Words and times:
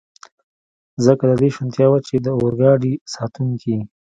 ځکه 1.05 1.23
د 1.29 1.31
دې 1.41 1.49
شونتیا 1.55 1.87
وه، 1.89 1.99
چې 2.07 2.15
د 2.25 2.27
اورګاډي 2.39 2.93
ساتونکي. 3.13 3.77